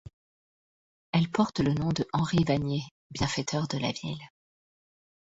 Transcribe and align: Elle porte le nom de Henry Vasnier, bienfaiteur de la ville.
Elle 1.11 1.29
porte 1.29 1.59
le 1.59 1.73
nom 1.75 1.89
de 1.89 2.07
Henry 2.11 2.43
Vasnier, 2.43 2.81
bienfaiteur 3.11 3.67
de 3.67 3.77
la 3.77 3.91
ville. 3.91 4.23